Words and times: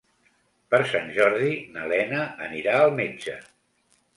Per 0.73 0.79
Sant 0.93 1.11
Jordi 1.17 1.51
na 1.75 1.85
Lena 1.91 2.25
anirà 2.49 2.75
al 2.81 2.99
metge. 3.03 3.37